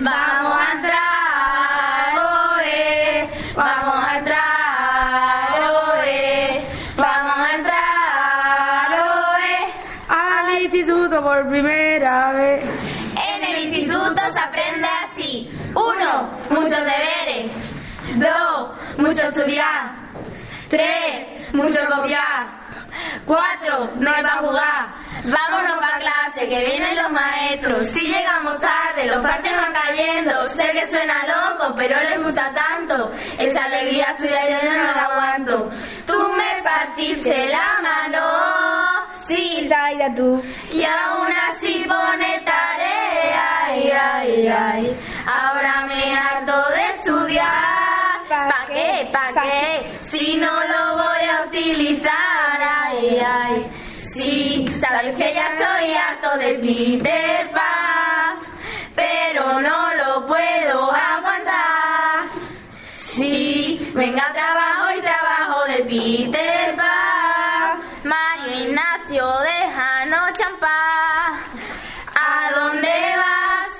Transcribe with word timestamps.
Vamos 0.00 0.56
a 0.56 0.72
entrar, 0.74 2.14
oe, 2.14 3.28
vamos 3.56 4.04
a 4.04 4.18
entrar, 4.18 5.60
oe, 5.60 6.64
vamos 6.96 7.38
a 7.38 7.54
entrar. 7.56 7.78
Al 10.08 10.62
instituto 10.62 11.20
por 11.20 11.48
primera 11.48 12.32
vez. 12.32 12.64
En 13.26 13.44
el 13.44 13.64
instituto 13.64 14.20
se 14.32 14.38
aprende 14.38 14.86
así. 15.04 15.50
Uno, 15.74 16.30
muchos 16.50 16.78
deberes. 16.78 17.50
Dos, 18.14 18.70
mucho 18.98 19.26
estudiar. 19.26 19.90
Tres, 20.68 21.52
mucho 21.52 21.80
copiar. 21.88 22.46
Cuatro, 23.24 23.90
no 23.96 24.10
es 24.14 24.22
para 24.22 24.36
jugar. 24.36 24.67
Que 26.38 26.64
vienen 26.64 26.96
los 26.96 27.10
maestros. 27.10 27.86
Si 27.88 28.00
llegamos 28.00 28.58
tarde, 28.60 29.06
los 29.06 29.18
partes 29.22 29.52
van 29.54 29.72
cayendo. 29.72 30.48
Sé 30.56 30.70
que 30.72 30.86
suena 30.88 31.14
loco, 31.26 31.74
pero 31.76 31.98
les 32.00 32.22
gusta 32.22 32.52
tanto. 32.54 33.10
Esa 33.38 33.64
alegría 33.64 34.06
suya 34.16 34.42
yo 34.48 34.56
ya 34.64 34.74
no 34.76 34.84
la 34.84 35.04
aguanto. 35.04 35.70
Tú 36.06 36.32
me 36.32 36.62
partiste 36.62 37.48
la 37.48 37.80
mano. 37.82 39.18
Sí, 39.26 39.66
Zaida 39.68 40.14
tú. 40.14 40.42
y 40.72 40.82
aún 40.84 41.28
así 41.50 41.84
pone 41.86 42.40
tarea, 42.46 43.64
ay, 43.66 43.90
ay, 43.90 44.48
ay. 44.48 44.96
Ahora 45.26 45.86
me 45.86 46.16
harto 46.16 46.64
de 46.70 46.86
estudiar. 46.94 47.52
¿Pa' 48.28 48.66
qué? 48.68 49.08
¿Pa' 49.12 49.42
qué? 49.42 49.86
Si 50.02 50.36
no 50.36 50.50
lo 50.50 50.92
voy 50.96 51.24
a 51.28 51.44
utilizar, 51.46 52.58
ay, 52.86 53.20
ay. 53.20 53.70
Sabes 54.80 55.16
que 55.16 55.34
ya 55.34 55.48
soy 55.58 55.94
harto 55.94 56.38
de 56.38 56.54
Peter 56.54 57.50
Pan, 57.50 58.38
pero 58.94 59.60
no 59.60 59.94
lo 59.94 60.26
puedo 60.26 60.92
aguantar. 60.92 62.26
Sí, 62.94 63.90
venga 63.94 64.32
trabajo 64.32 64.96
y 64.96 65.00
trabajo 65.00 65.64
de 65.66 65.78
Peter 65.84 66.76
Pan. 66.76 67.80
Mario 68.04 68.68
Ignacio, 68.68 69.26
déjanos 69.40 70.32
champán. 70.34 71.40
¿A 72.14 72.52
dónde 72.54 72.94
vas? 73.16 73.72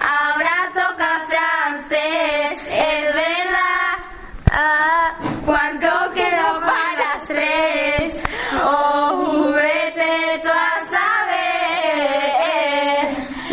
Ahora 0.00 0.70
toca 0.74 1.26
francés, 1.28 2.68
es 2.70 3.14
verdad. 3.14 3.98
Ah, 4.52 5.14
¿Cuánto 5.44 5.77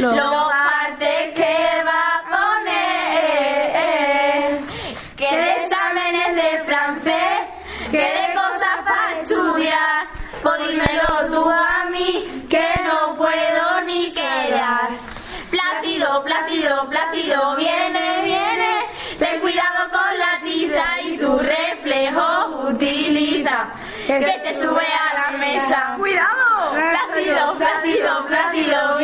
saber 0.09 0.23
lo 0.23 0.47
parte 0.49 1.33
que 1.35 1.83
va 1.83 2.03
a 2.15 2.23
poner. 2.33 3.25
Que 5.15 5.29
de 5.35 5.49
exámenes 5.63 6.35
de 6.35 6.49
francés, 6.63 7.37
que 7.91 7.97
de 7.97 8.33
cosas 8.33 8.77
para 8.85 9.21
estudiar. 9.21 10.07
Pues 10.43 10.67
dímelo 10.67 11.25
tú 11.31 11.49
a 11.49 11.85
mí, 11.91 12.45
que 12.49 12.69
no 12.83 13.15
puedo 13.15 13.81
ni 13.85 14.11
quedar. 14.11 14.89
Plácido, 15.49 16.23
plácido, 16.23 16.89
plácido, 16.89 17.55
viene, 17.55 18.21
viene. 18.23 18.85
Ten 19.17 19.39
cuidado 19.39 19.89
con 19.91 20.19
la 20.19 20.39
tiza 20.43 21.01
y 21.03 21.17
tu 21.17 21.39
reflejo 21.39 22.67
utiliza. 22.67 23.69
Que 24.05 24.21
se 24.21 24.61
sube 24.61 24.85
a 24.85 25.13
la 25.13 25.37
mesa. 25.37 25.95
¡Cuidado! 25.97 26.73
Plácido, 26.73 27.55
plácido, 27.57 28.25
plácido, 28.27 28.94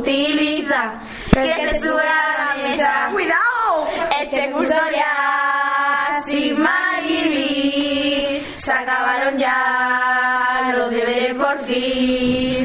utiliza, 0.00 0.98
que, 1.32 1.42
que 1.42 1.72
se 1.72 1.80
sube 1.80 2.02
a 2.02 2.56
la 2.56 2.68
mesa. 2.68 3.08
¡Cuidado! 3.12 3.88
Este 4.20 4.50
curso 4.52 4.82
ya, 4.94 6.20
sin 6.26 6.58
malvivir, 6.60 8.44
se 8.56 8.72
acabaron 8.72 9.38
ya 9.38 10.72
los 10.76 10.90
deberes 10.90 11.34
por 11.34 11.58
fin. 11.64 12.59